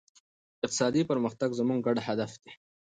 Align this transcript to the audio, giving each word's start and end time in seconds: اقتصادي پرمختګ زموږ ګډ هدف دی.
اقتصادي 0.65 1.01
پرمختګ 1.11 1.49
زموږ 1.59 1.79
ګډ 1.87 1.97
هدف 2.07 2.31
دی. 2.41 2.51